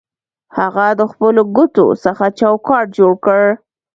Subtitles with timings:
[0.57, 3.43] هغه د خپلو ګوتو څخه چوکاټ جوړ کړ